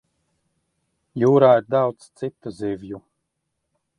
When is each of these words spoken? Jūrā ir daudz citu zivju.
Jūrā 1.23 1.51
ir 1.59 1.69
daudz 1.75 2.09
citu 2.21 2.57
zivju. 2.61 3.03